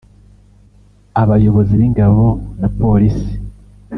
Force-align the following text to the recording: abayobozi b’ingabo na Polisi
abayobozi 1.21 1.73
b’ingabo 1.79 2.25
na 2.59 2.67
Polisi 2.77 3.33